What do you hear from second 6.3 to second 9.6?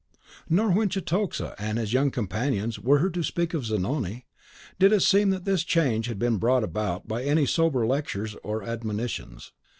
brought about by any sober lectures or admonitions.